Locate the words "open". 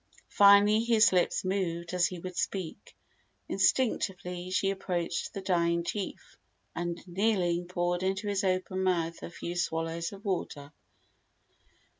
8.43-8.81